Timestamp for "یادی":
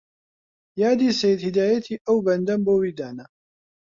0.81-1.09